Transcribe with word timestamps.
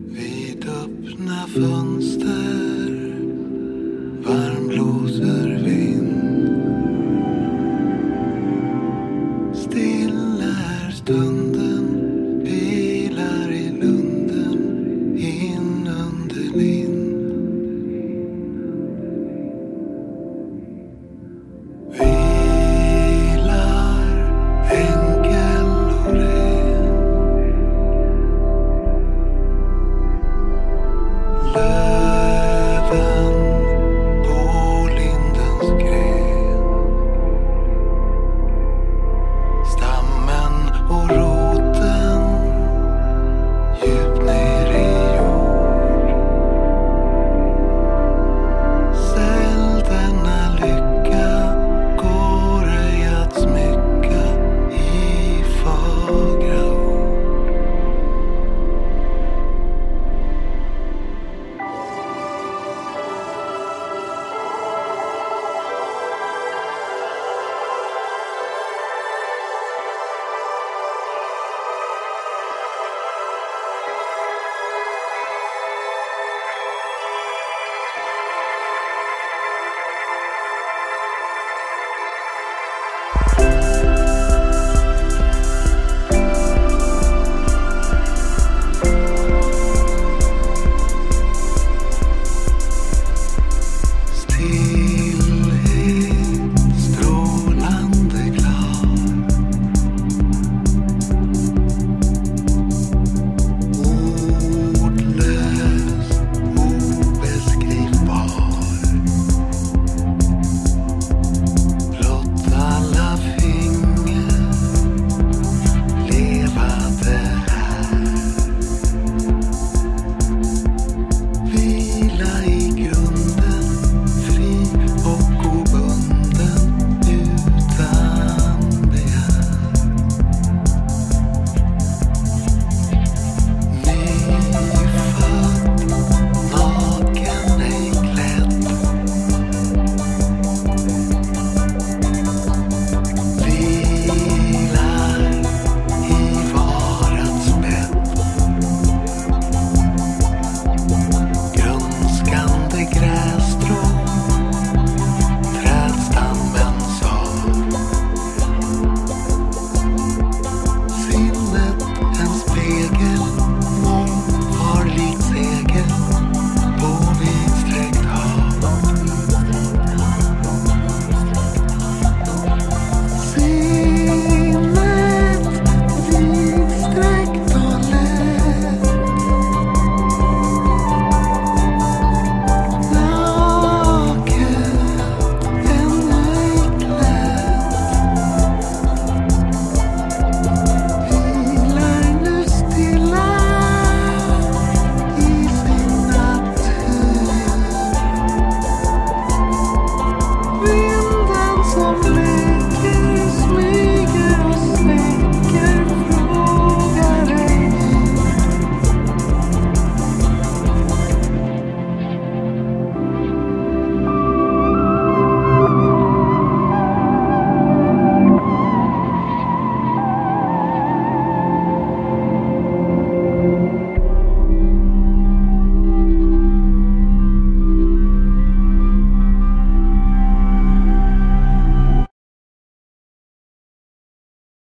Vid 0.09 0.69
öppna 0.69 1.47
fönster 1.47 2.54